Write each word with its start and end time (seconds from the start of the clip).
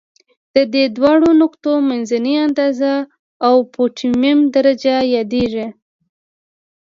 د 0.53 0.55
دې 0.73 0.83
دواړو 0.97 1.29
نقطو 1.41 1.71
منځنۍ 1.89 2.35
اندازه 2.47 2.91
اؤپټیمم 3.49 4.39
درجه 4.55 4.95
یادیږي. 5.15 5.67